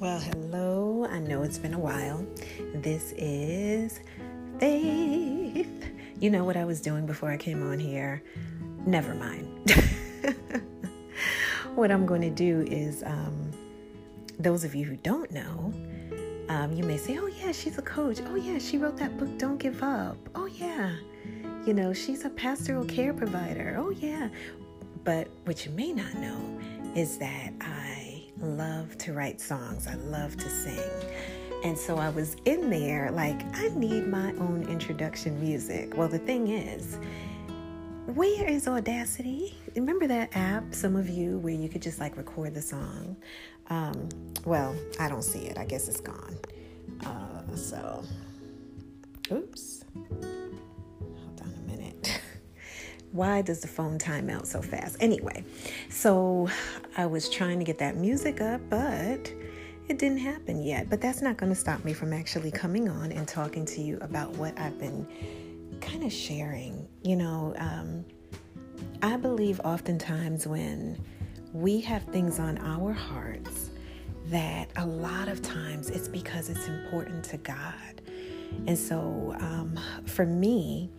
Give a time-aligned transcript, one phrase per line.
[0.00, 1.08] Well, hello.
[1.10, 2.24] I know it's been a while.
[2.72, 3.98] This is
[4.60, 5.90] Faith.
[6.20, 8.22] You know what I was doing before I came on here?
[8.86, 9.74] Never mind.
[11.74, 13.50] what I'm going to do is, um,
[14.38, 15.74] those of you who don't know,
[16.48, 18.20] um, you may say, oh, yeah, she's a coach.
[18.24, 20.16] Oh, yeah, she wrote that book, Don't Give Up.
[20.36, 20.94] Oh, yeah.
[21.66, 23.74] You know, she's a pastoral care provider.
[23.76, 24.28] Oh, yeah.
[25.02, 26.60] But what you may not know
[26.94, 28.07] is that I
[28.40, 30.78] love to write songs, I love to sing.
[31.64, 35.96] And so I was in there like, I need my own introduction music.
[35.96, 36.98] Well, the thing is,
[38.14, 39.54] where is Audacity?
[39.74, 43.16] Remember that app, some of you, where you could just like record the song?
[43.70, 44.08] Um,
[44.44, 45.58] well, I don't see it.
[45.58, 46.38] I guess it's gone.
[47.04, 48.04] Uh, so,
[49.30, 49.84] oops.
[53.12, 54.96] Why does the phone time out so fast?
[55.00, 55.44] Anyway,
[55.88, 56.48] so
[56.96, 59.32] I was trying to get that music up, but
[59.88, 60.90] it didn't happen yet.
[60.90, 63.98] But that's not going to stop me from actually coming on and talking to you
[64.02, 65.06] about what I've been
[65.80, 66.86] kind of sharing.
[67.02, 68.04] You know, um,
[69.02, 71.02] I believe oftentimes when
[71.52, 73.70] we have things on our hearts,
[74.26, 78.02] that a lot of times it's because it's important to God.
[78.66, 80.90] And so um, for me,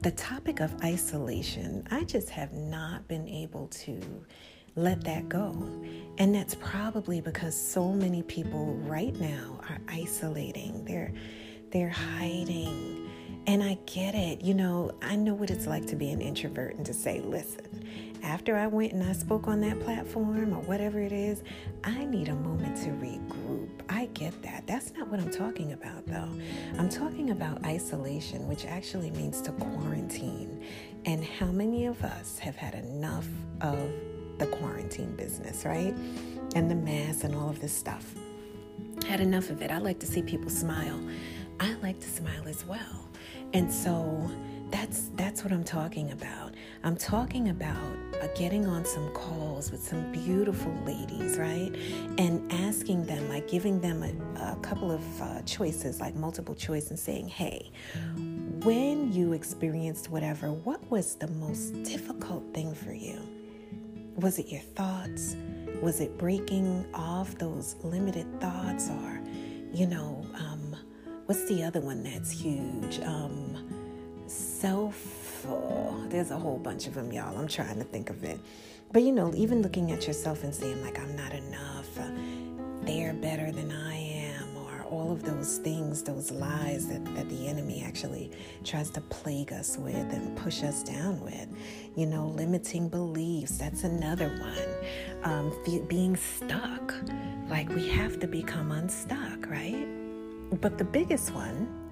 [0.00, 4.00] the topic of isolation, I just have not been able to
[4.76, 5.50] let that go.
[6.18, 10.84] And that's probably because so many people right now are isolating.
[10.84, 11.12] They're
[11.70, 13.10] they're hiding.
[13.46, 14.42] And I get it.
[14.42, 17.84] You know, I know what it's like to be an introvert and to say, listen,
[18.22, 21.42] after I went and I spoke on that platform or whatever it is,
[21.84, 23.68] I need a moment to regroup.
[23.88, 24.66] I get that.
[24.66, 26.30] That's not what I'm talking about, though.
[26.78, 30.62] I'm talking about isolation, which actually means to quarantine.
[31.04, 33.26] And how many of us have had enough
[33.60, 33.78] of
[34.38, 35.94] the quarantine business, right?
[36.54, 38.14] And the mask and all of this stuff.
[39.06, 39.70] Had enough of it.
[39.70, 41.00] I like to see people smile.
[41.60, 43.08] I like to smile as well.
[43.52, 44.30] And so
[44.70, 46.54] that's that's what I'm talking about.
[46.84, 47.96] I'm talking about
[48.34, 51.70] getting on some calls with some beautiful ladies, right?
[52.18, 56.90] And asking them, like giving them a, a couple of uh, choices, like multiple choice,
[56.90, 57.70] and saying, "Hey,
[58.64, 63.20] when you experienced whatever, what was the most difficult thing for you?"
[64.16, 65.36] Was it your thoughts?
[65.80, 68.90] Was it breaking off those limited thoughts?
[68.90, 69.20] Or,
[69.72, 70.74] you know, um,
[71.26, 72.98] what's the other one that's huge?
[73.00, 73.56] Um,
[74.26, 75.17] self.
[75.46, 77.36] Oh, there's a whole bunch of them, y'all.
[77.36, 78.38] I'm trying to think of it.
[78.92, 81.88] But, you know, even looking at yourself and saying, like, I'm not enough,
[82.82, 87.46] they're better than I am or all of those things, those lies that, that the
[87.46, 88.32] enemy actually
[88.64, 91.48] tries to plague us with and push us down with.
[91.96, 95.32] You know, limiting beliefs, that's another one.
[95.34, 95.52] Um,
[95.88, 96.94] being stuck,
[97.50, 99.86] like we have to become unstuck, right?
[100.62, 101.90] But the biggest one,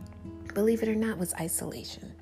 [0.55, 2.15] believe it or not, was isolation.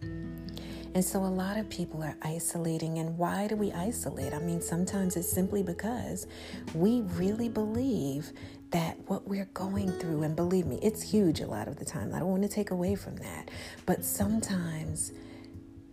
[0.95, 2.99] And so a lot of people are isolating.
[2.99, 4.33] And why do we isolate?
[4.33, 6.27] I mean, sometimes it's simply because
[6.73, 8.33] we really believe
[8.71, 12.15] that what we're going through, and believe me, it's huge a lot of the time.
[12.15, 13.51] I don't want to take away from that.
[13.87, 15.13] But sometimes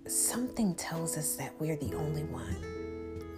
[0.07, 2.70] something tells us that we're the only one.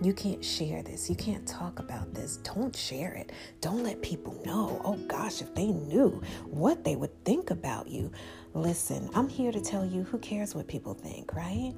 [0.02, 1.09] You can't share this.
[1.09, 2.38] You can't talk about this.
[2.38, 3.31] Don't share it.
[3.62, 4.81] Don't let people know.
[4.84, 8.12] Oh gosh, if they knew what they would think about you.
[8.53, 11.74] Listen, I'm here to tell you who cares what people think, right?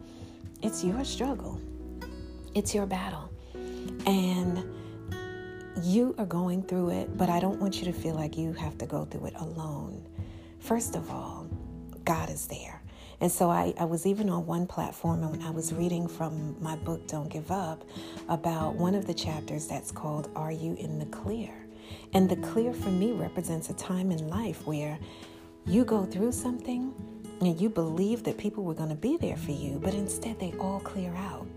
[0.61, 1.61] It's your struggle,
[2.53, 3.31] it's your battle.
[4.05, 4.63] And
[5.83, 8.77] you are going through it, but I don't want you to feel like you have
[8.79, 10.07] to go through it alone.
[10.59, 11.47] First of all,
[12.05, 12.81] God is there.
[13.21, 16.75] And so I, I was even on one platform and I was reading from my
[16.75, 17.83] book, Don't Give Up,
[18.29, 21.53] about one of the chapters that's called Are You in the Clear?
[22.13, 24.97] And the clear for me represents a time in life where
[25.65, 26.93] you go through something
[27.41, 30.53] and you believe that people were going to be there for you, but instead they
[30.59, 31.47] all clear out.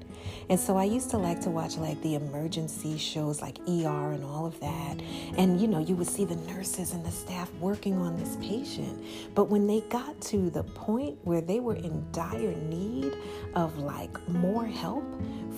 [0.51, 4.25] And so I used to like to watch like the emergency shows like ER and
[4.25, 5.00] all of that.
[5.37, 9.05] And you know, you would see the nurses and the staff working on this patient.
[9.35, 13.17] But when they got to the point where they were in dire need
[13.55, 15.05] of like more help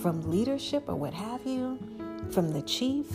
[0.01, 1.79] from leadership or what have you,
[2.31, 3.07] from the chief,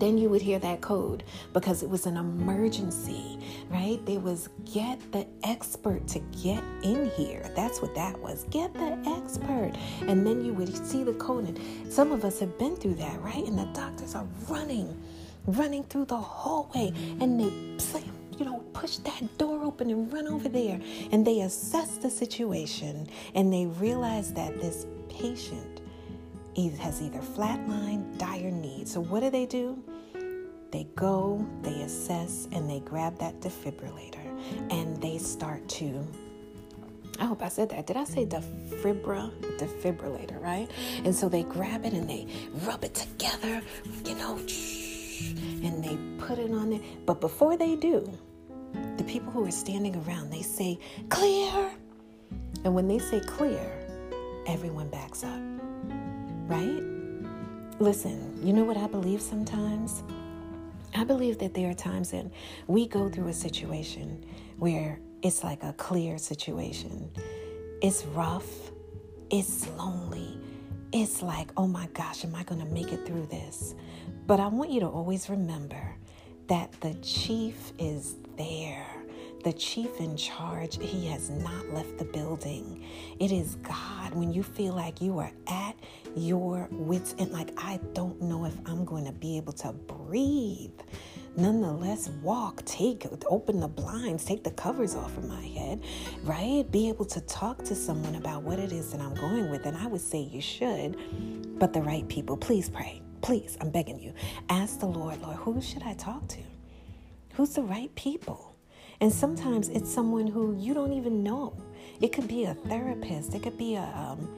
[0.00, 3.38] then you would hear that code because it was an emergency,
[3.68, 4.04] right?
[4.06, 7.50] There was get the expert to get in here.
[7.54, 8.44] That's what that was.
[8.50, 9.72] Get the expert.
[10.02, 11.48] And then you would see the code.
[11.48, 13.44] And some of us have been through that, right?
[13.44, 15.00] And the doctors are running,
[15.46, 20.26] running through the hallway and they slam you know, push that door open and run
[20.26, 20.80] over there.
[21.12, 25.79] And they assess the situation and they realize that this patient
[26.56, 28.88] has either flatline, dire need.
[28.88, 29.82] So what do they do?
[30.70, 36.06] They go, they assess, and they grab that defibrillator and they start to
[37.20, 37.86] I hope I said that.
[37.86, 39.30] Did I say defibra?
[39.58, 40.70] Defibrillator, right?
[41.04, 42.26] And so they grab it and they
[42.64, 43.60] rub it together,
[44.06, 44.36] you know,
[45.62, 46.80] and they put it on there.
[47.04, 48.10] But before they do,
[48.96, 50.78] the people who are standing around, they say,
[51.10, 51.70] clear.
[52.64, 53.60] And when they say clear,
[54.46, 55.40] everyone backs up,
[56.50, 56.82] right?
[57.78, 60.02] Listen, you know what I believe sometimes?
[60.96, 62.26] I believe that there are times that
[62.66, 64.24] we go through a situation
[64.58, 67.08] where it's like a clear situation.
[67.80, 68.72] It's rough,
[69.30, 70.40] it's lonely.
[70.92, 73.76] It's like, oh my gosh, am I going to make it through this?
[74.26, 75.94] But I want you to always remember
[76.48, 78.99] that the chief is there.
[79.42, 82.84] The chief in charge, he has not left the building.
[83.18, 84.14] It is God.
[84.14, 85.76] When you feel like you are at
[86.14, 90.78] your wits end, like, I don't know if I'm going to be able to breathe
[91.36, 95.80] nonetheless walk, take, open the blinds, take the covers off of my head,
[96.24, 96.70] right?
[96.70, 99.66] Be able to talk to someone about what it is that I'm going with.
[99.66, 102.36] And I would say you should, but the right people.
[102.36, 103.00] Please pray.
[103.22, 104.12] Please, I'm begging you.
[104.48, 106.40] Ask the Lord, Lord, who should I talk to?
[107.34, 108.49] Who's the right people?
[109.00, 111.54] And sometimes it's someone who you don't even know.
[112.00, 114.28] It could be a therapist, it could be a um,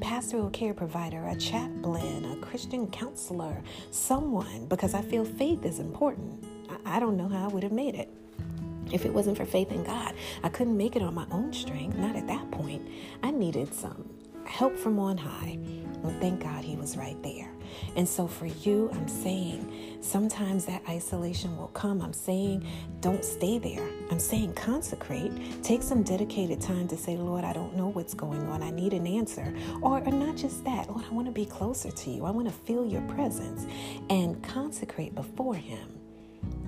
[0.00, 6.44] pastoral care provider, a chaplain, a Christian counselor, someone, because I feel faith is important.
[6.68, 8.08] I, I don't know how I would have made it.
[8.92, 11.96] If it wasn't for faith in God, I couldn't make it on my own strength,
[11.96, 12.86] not at that point.
[13.22, 14.08] I needed some
[14.44, 15.58] help from on high.
[16.04, 17.53] And thank God he was right there.
[17.96, 22.00] And so for you, I'm saying sometimes that isolation will come.
[22.02, 22.66] I'm saying
[23.00, 23.88] don't stay there.
[24.10, 25.32] I'm saying consecrate.
[25.62, 28.62] Take some dedicated time to say, Lord, I don't know what's going on.
[28.62, 29.54] I need an answer.
[29.82, 32.24] Or, or not just that, Lord, I want to be closer to you.
[32.24, 33.66] I want to feel your presence
[34.10, 35.88] and consecrate before him.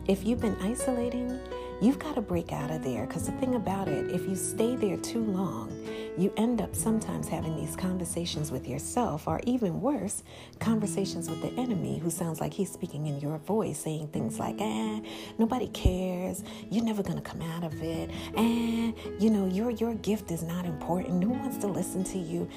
[0.06, 1.38] If you've been isolating,
[1.80, 4.76] you've got to break out of there because the thing about it, if you stay
[4.76, 5.70] there too long,
[6.16, 10.22] you end up sometimes having these conversations with yourself, or even worse,
[10.60, 14.58] conversations with the enemy who sounds like he's speaking in your voice, saying things like,
[14.58, 15.00] eh,
[15.38, 20.30] nobody cares, you're never gonna come out of it, eh, you know, your your gift
[20.30, 21.22] is not important.
[21.22, 22.48] Who wants to listen to you?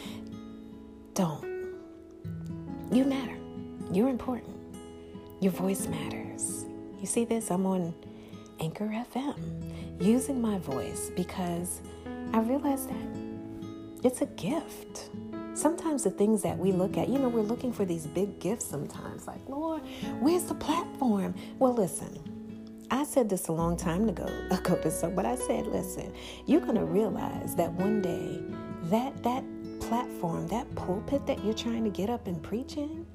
[1.13, 1.43] Don't.
[2.91, 3.37] You matter.
[3.91, 4.55] You're important.
[5.41, 6.65] Your voice matters.
[6.99, 7.51] You see this?
[7.51, 7.93] I'm on
[8.59, 11.81] Anchor FM using my voice because
[12.33, 15.09] I realized that it's a gift.
[15.53, 18.65] Sometimes the things that we look at, you know, we're looking for these big gifts
[18.65, 19.81] sometimes, like, Lord,
[20.19, 21.35] where's the platform?
[21.57, 22.17] Well, listen,
[22.91, 26.13] I said this a long time ago, ago to some, but I said, listen,
[26.45, 28.41] you're gonna realize that one day
[28.83, 29.43] that that
[29.79, 33.05] platform, that pulpit that you're trying to get up and preach in,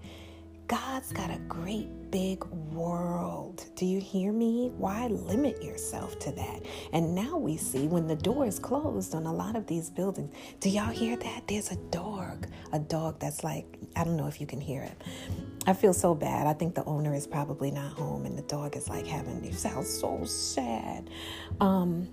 [0.66, 3.64] God's got a great big world.
[3.74, 4.70] Do you hear me?
[4.78, 6.62] Why limit yourself to that?
[6.92, 10.32] And now we see when the door is closed on a lot of these buildings.
[10.60, 11.48] Do y'all hear that?
[11.48, 13.66] There's a dog, a dog that's like,
[13.96, 15.02] I don't know if you can hear it.
[15.66, 16.46] I feel so bad.
[16.46, 19.54] I think the owner is probably not home and the dog is like having, it
[19.54, 21.10] sounds so sad.
[21.60, 22.06] Um,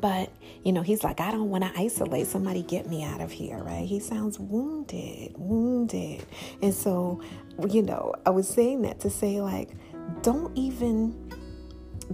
[0.00, 0.32] but
[0.64, 2.26] you know he's like i don't want to isolate.
[2.26, 3.86] Somebody get me out of here right?
[3.86, 6.24] He sounds wounded wounded.
[6.62, 7.20] And so
[7.68, 9.76] you know i was saying that to say like
[10.22, 11.26] don't even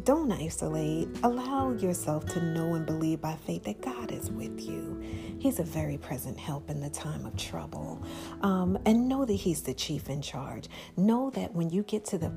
[0.04, 1.08] don't isolate.
[1.22, 5.00] Allow yourself to know and believe by faith that god is with you.
[5.38, 8.02] He's a very present help in the time of trouble.
[8.40, 10.68] Um, and know that he's the chief in charge.
[10.96, 12.32] Know that when you get to the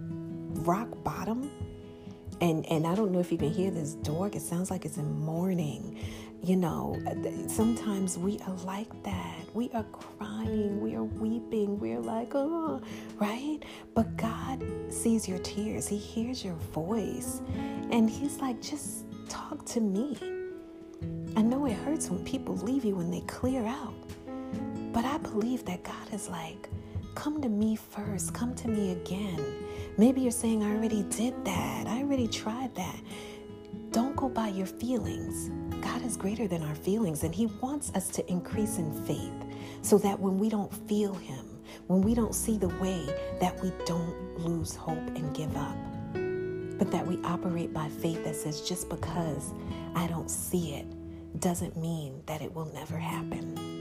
[0.63, 1.49] rock bottom
[2.41, 4.35] and and I don't know if you can hear this dog.
[4.35, 5.99] It sounds like it's in mourning.
[6.43, 7.01] You know,
[7.47, 9.39] sometimes we are like that.
[9.55, 12.81] We are crying, we are weeping, we're like, oh,
[13.15, 13.59] right?
[13.95, 15.87] But God sees your tears.
[15.87, 17.41] He hears your voice.
[17.89, 20.17] And he's like, just talk to me.
[21.35, 23.95] I know it hurts when people leave you when they clear out.
[24.93, 26.69] But I believe that God is like,
[27.15, 29.64] come to me first, come to me again.
[29.97, 32.99] Maybe you're saying, I already did that, I already tried that.
[33.91, 35.49] Don't go by your feelings.
[35.81, 39.31] God is greater than our feelings, and He wants us to increase in faith
[39.81, 41.45] so that when we don't feel Him,
[41.87, 43.05] when we don't see the way,
[43.39, 45.77] that we don't lose hope and give up,
[46.77, 49.53] but that we operate by faith that says, just because
[49.95, 50.87] I don't see it
[51.39, 53.74] doesn't mean that it will never happen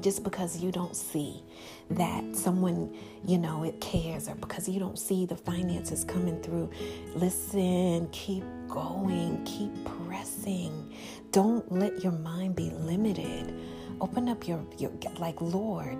[0.00, 1.42] just because you don't see
[1.90, 2.94] that someone,
[3.26, 6.70] you know, it cares or because you don't see the finances coming through.
[7.14, 10.92] Listen, keep going, keep pressing.
[11.30, 13.54] Don't let your mind be limited.
[14.00, 15.98] Open up your, your like, Lord,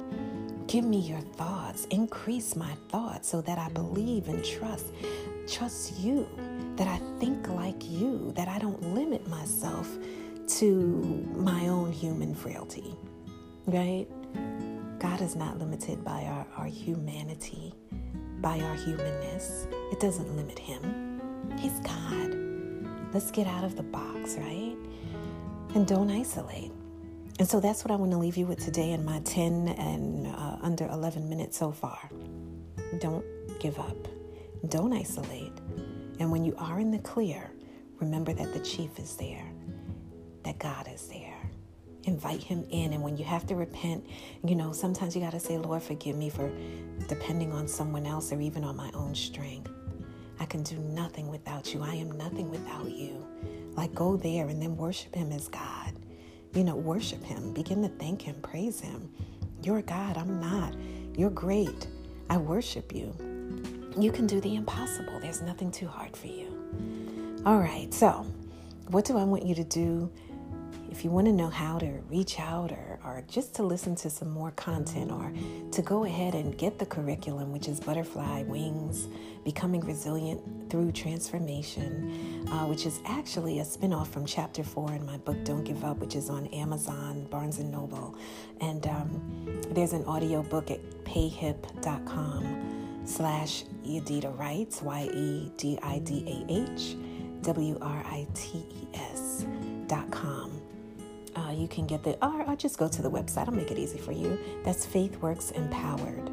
[0.66, 4.86] give me your thoughts, increase my thoughts so that I believe and trust
[5.48, 6.26] trust you,
[6.76, 9.88] that I think like you, that I don't limit myself
[10.58, 12.96] to my own human frailty,
[13.66, 14.06] right?
[14.98, 17.74] God is not limited by our, our humanity,
[18.40, 19.66] by our humanness.
[19.90, 21.20] It doesn't limit him.
[21.58, 22.36] He's God.
[23.12, 24.76] Let's get out of the box, right?
[25.74, 26.72] And don't isolate.
[27.38, 30.26] And so that's what I want to leave you with today in my 10 and
[30.26, 32.10] uh, under 11 minutes so far.
[33.00, 33.24] Don't
[33.58, 33.96] give up.
[34.68, 35.52] Don't isolate.
[36.20, 37.50] And when you are in the clear,
[38.00, 39.44] remember that the chief is there,
[40.44, 41.21] that God is there.
[42.04, 42.92] Invite him in.
[42.92, 44.06] And when you have to repent,
[44.44, 46.50] you know, sometimes you got to say, Lord, forgive me for
[47.08, 49.70] depending on someone else or even on my own strength.
[50.40, 51.82] I can do nothing without you.
[51.82, 53.24] I am nothing without you.
[53.76, 55.92] Like, go there and then worship him as God.
[56.54, 57.52] You know, worship him.
[57.52, 59.08] Begin to thank him, praise him.
[59.62, 60.16] You're God.
[60.16, 60.74] I'm not.
[61.16, 61.86] You're great.
[62.28, 63.14] I worship you.
[63.98, 65.20] You can do the impossible.
[65.20, 67.42] There's nothing too hard for you.
[67.46, 68.26] All right, so
[68.88, 70.10] what do I want you to do?
[70.92, 74.10] If you want to know how to reach out or, or just to listen to
[74.10, 75.32] some more content or
[75.70, 79.08] to go ahead and get the curriculum, which is Butterfly Wings
[79.42, 85.16] Becoming Resilient Through Transformation, uh, which is actually a spinoff from chapter four in my
[85.16, 88.14] book Don't Give Up, which is on Amazon, Barnes and Noble.
[88.60, 96.00] And um, there's an audio book at payhip.com slash Yedidah Writes, Y E D I
[96.00, 96.96] D A H
[97.44, 99.46] W R I T E S
[99.86, 100.61] dot com.
[101.34, 103.48] Uh, you can get the, or, or just go to the website.
[103.48, 104.38] I'll make it easy for you.
[104.64, 106.30] That's FaithWorks Empowered,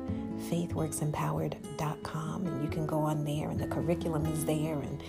[0.50, 2.48] faithworksempowered.com.
[2.48, 4.76] And you can go on there, and the curriculum is there.
[4.76, 5.02] And,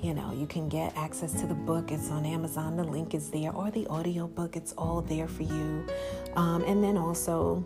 [0.00, 1.90] you know, you can get access to the book.
[1.90, 2.76] It's on Amazon.
[2.76, 4.56] The link is there, or the audio book.
[4.56, 5.86] It's all there for you.
[6.36, 7.64] Um, and then also,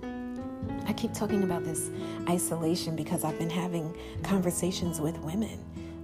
[0.86, 1.90] I keep talking about this
[2.28, 5.58] isolation because I've been having conversations with women.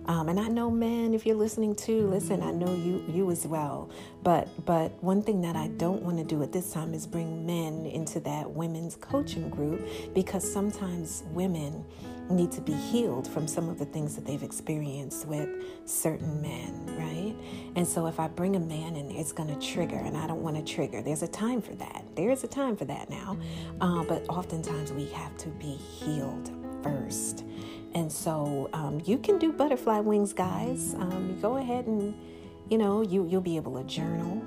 [0.07, 3.47] Um, and I know, men, if you're listening too, listen, I know you you as
[3.47, 3.91] well.
[4.23, 7.45] But but one thing that I don't want to do at this time is bring
[7.45, 11.85] men into that women's coaching group because sometimes women
[12.31, 15.49] need to be healed from some of the things that they've experienced with
[15.85, 17.35] certain men, right?
[17.77, 20.43] And so if I bring a man in, it's going to trigger, and I don't
[20.43, 21.03] want to trigger.
[21.03, 22.05] There's a time for that.
[22.17, 23.39] There is a time for that now.
[23.81, 26.51] Uh, but oftentimes we have to be healed
[26.88, 27.45] first.
[27.95, 30.95] And so um, you can do butterfly wings, guys.
[30.95, 32.14] Um, go ahead and,
[32.69, 34.43] you know, you, you'll be able to journal.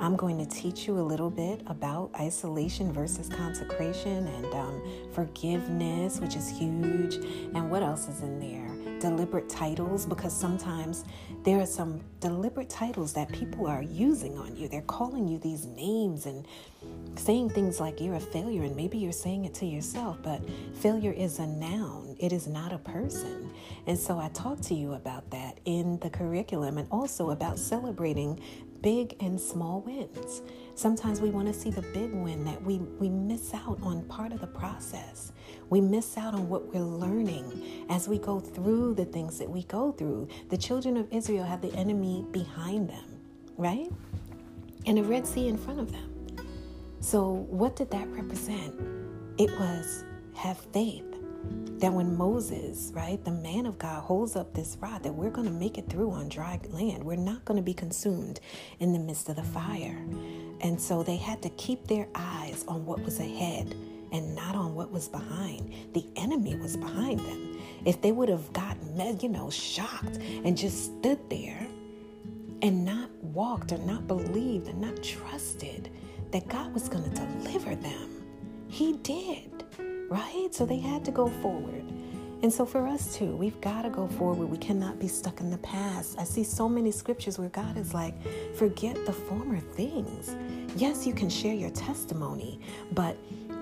[0.00, 4.82] I'm going to teach you a little bit about isolation versus consecration and um,
[5.12, 7.16] forgiveness, which is huge.
[7.54, 8.73] And what else is in there?
[9.04, 11.04] Deliberate titles, because sometimes
[11.44, 14.66] there are some deliberate titles that people are using on you.
[14.66, 16.46] They're calling you these names and
[17.14, 20.40] saying things like you're a failure, and maybe you're saying it to yourself, but
[20.76, 23.50] failure is a noun, it is not a person.
[23.86, 28.40] And so I talk to you about that in the curriculum and also about celebrating
[28.84, 30.42] big and small wins.
[30.74, 34.30] Sometimes we want to see the big win that we, we miss out on part
[34.30, 35.32] of the process.
[35.70, 39.62] We miss out on what we're learning as we go through the things that we
[39.64, 40.28] go through.
[40.50, 43.18] The children of Israel had the enemy behind them,
[43.56, 43.90] right?
[44.84, 46.46] And a Red Sea in front of them.
[47.00, 48.74] So, what did that represent?
[49.38, 51.13] It was have faith
[51.78, 55.46] that when Moses, right, the man of God, holds up this rod, that we're going
[55.46, 57.04] to make it through on dry land.
[57.04, 58.40] We're not going to be consumed
[58.78, 59.98] in the midst of the fire.
[60.60, 63.74] And so they had to keep their eyes on what was ahead
[64.12, 65.74] and not on what was behind.
[65.92, 67.60] The enemy was behind them.
[67.84, 71.66] If they would have gotten, you know, shocked and just stood there
[72.62, 75.90] and not walked or not believed and not trusted
[76.30, 78.24] that God was going to deliver them,
[78.68, 79.63] He did
[80.08, 80.48] right?
[80.52, 81.84] So they had to go forward.
[82.42, 84.46] And so for us too, we've got to go forward.
[84.46, 86.18] We cannot be stuck in the past.
[86.18, 88.14] I see so many scriptures where God is like,
[88.54, 90.36] forget the former things.
[90.76, 92.60] Yes, you can share your testimony,
[92.92, 93.16] but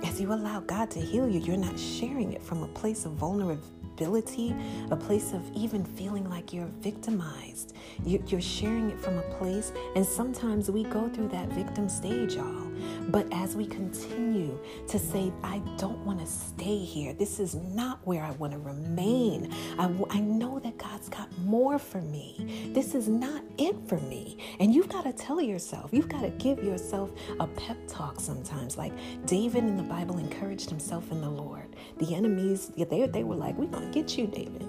[0.05, 3.13] as you allow God to heal you, you're not sharing it from a place of
[3.13, 4.53] vulnerability,
[4.91, 7.75] a place of even feeling like you're victimized.
[8.05, 12.62] You're sharing it from a place, and sometimes we go through that victim stage, y'all.
[13.09, 14.59] But as we continue
[14.89, 18.59] to say, I don't want to stay here, this is not where I want to
[18.59, 19.53] remain.
[19.79, 22.71] I, I know that God's got more for me.
[22.75, 24.39] This is not it for me.
[24.61, 27.11] And you've got to tell yourself, you've got to give yourself
[27.41, 28.77] a pep talk sometimes.
[28.77, 28.93] Like
[29.27, 31.77] David in the Bible encouraged himself in the Lord.
[31.99, 34.69] The enemies, they, they were like, We're going to get you, David.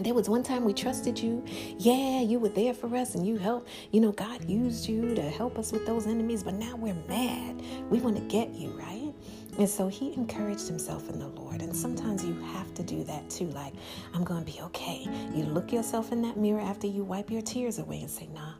[0.00, 1.44] There was one time we trusted you.
[1.78, 3.68] Yeah, you were there for us and you helped.
[3.92, 7.62] You know, God used you to help us with those enemies, but now we're mad.
[7.90, 9.12] We want to get you, right?
[9.56, 11.62] And so he encouraged himself in the Lord.
[11.62, 13.46] And sometimes you have to do that too.
[13.46, 13.72] Like,
[14.12, 15.06] I'm going to be okay.
[15.32, 18.54] You look yourself in that mirror after you wipe your tears away and say, Nah,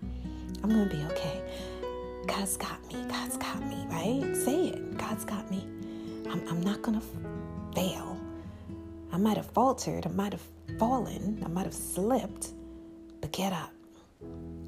[0.62, 1.42] I'm going to be okay.
[2.26, 3.04] God's got me.
[3.08, 4.36] God's got me, right?
[4.36, 4.96] Say it.
[4.96, 5.66] God's got me.
[6.30, 7.06] I'm, I'm not going to
[7.74, 8.18] fail.
[9.12, 10.06] I might have faltered.
[10.06, 10.46] I might have
[10.78, 11.42] fallen.
[11.44, 12.52] I might have slipped.
[13.20, 13.72] But get up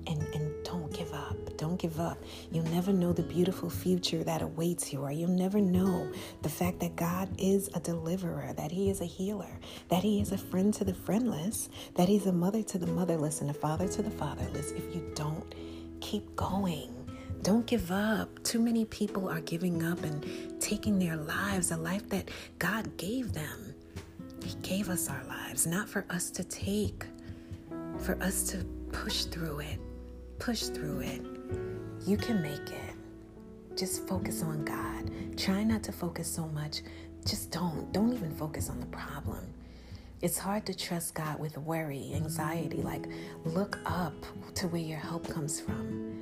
[0.06, 1.36] and, and don't give up.
[1.56, 2.18] Don't give up.
[2.50, 6.10] You'll never know the beautiful future that awaits you, or you'll never know
[6.42, 9.58] the fact that God is a deliverer, that He is a healer,
[9.88, 13.40] that He is a friend to the friendless, that He's a mother to the motherless,
[13.40, 14.72] and a father to the fatherless.
[14.72, 15.54] If you don't
[16.00, 16.92] keep going,
[17.42, 18.42] don't give up.
[18.42, 23.32] Too many people are giving up and taking their lives, a life that God gave
[23.32, 23.65] them.
[24.46, 27.04] He gave us our lives, not for us to take,
[27.98, 29.80] for us to push through it
[30.38, 31.22] Push through it.
[32.06, 32.94] You can make it.
[33.76, 35.10] Just focus on God.
[35.36, 36.82] Try not to focus so much.
[37.24, 37.90] Just don't.
[37.92, 39.44] Don't even focus on the problem.
[40.22, 42.82] It's hard to trust God with worry, anxiety.
[42.82, 43.06] Like,
[43.44, 44.14] look up
[44.54, 46.15] to where your help comes from.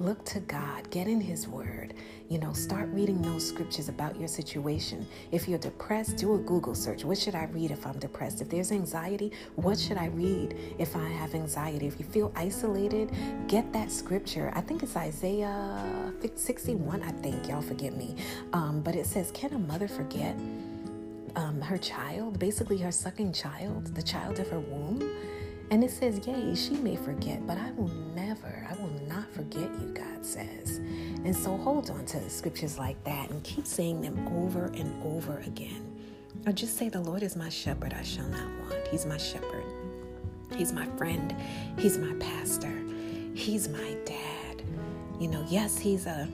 [0.00, 1.92] Look to God, get in His Word.
[2.30, 5.06] You know, start reading those scriptures about your situation.
[5.30, 7.04] If you're depressed, do a Google search.
[7.04, 8.40] What should I read if I'm depressed?
[8.40, 11.86] If there's anxiety, what should I read if I have anxiety?
[11.86, 13.12] If you feel isolated,
[13.46, 14.50] get that scripture.
[14.54, 17.46] I think it's Isaiah 61, I think.
[17.46, 18.16] Y'all forgive me.
[18.54, 20.34] Um, but it says, Can a mother forget?
[21.36, 25.02] Um, her child, basically her sucking child, the child of her womb.
[25.70, 28.79] And it says, Yea, she may forget, but I will never, I
[29.40, 30.78] forget you, God says.
[31.24, 35.38] And so hold on to scriptures like that and keep saying them over and over
[35.46, 35.86] again.
[36.46, 38.86] Or just say, The Lord is my shepherd, I shall not want.
[38.88, 39.64] He's my shepherd.
[40.56, 41.34] He's my friend.
[41.78, 42.72] He's my pastor.
[43.34, 44.62] He's my dad.
[45.18, 46.28] You know, yes, he's a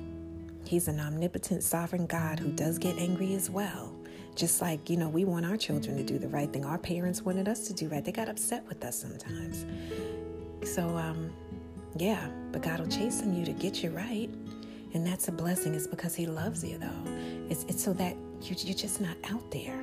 [0.65, 3.93] he's an omnipotent sovereign God who does get angry as well.
[4.35, 6.65] Just like, you know, we want our children to do the right thing.
[6.65, 8.05] Our parents wanted us to do right.
[8.05, 9.65] They got upset with us sometimes.
[10.65, 11.31] So, um,
[12.01, 14.31] yeah, but God will chasten you to get you right.
[14.95, 15.75] And that's a blessing.
[15.75, 17.13] It's because He loves you, though.
[17.51, 19.79] It's, it's so that you're, you're just not out there.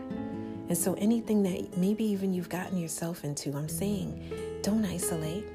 [0.69, 5.45] And so, anything that maybe even you've gotten yourself into, I'm saying, don't isolate.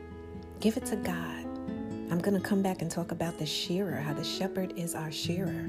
[0.60, 1.44] Give it to God.
[2.10, 5.10] I'm going to come back and talk about the shearer, how the shepherd is our
[5.10, 5.68] shearer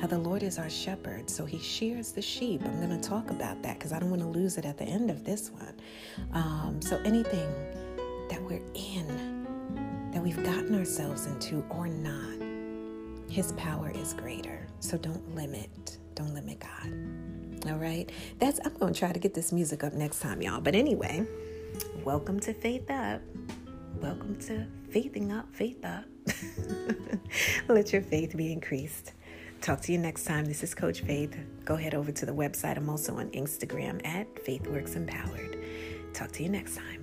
[0.00, 2.62] how the Lord is our shepherd, so he shears the sheep.
[2.64, 4.84] I'm going to talk about that because I don't want to lose it at the
[4.84, 5.74] end of this one.
[6.32, 7.52] Um, so, anything
[8.30, 9.29] that we're in,
[10.20, 12.38] that we've gotten ourselves into or not,
[13.30, 14.66] his power is greater.
[14.80, 17.70] So, don't limit, don't limit God.
[17.70, 20.60] All right, that's I'm going to try to get this music up next time, y'all.
[20.60, 21.26] But anyway,
[22.04, 23.22] welcome to Faith Up.
[24.02, 26.04] Welcome to Faithing Up, Faith Up.
[27.68, 29.12] Let your faith be increased.
[29.62, 30.44] Talk to you next time.
[30.44, 31.34] This is Coach Faith.
[31.64, 32.76] Go head over to the website.
[32.76, 35.56] I'm also on Instagram at FaithWorks Empowered.
[36.12, 36.99] Talk to you next time.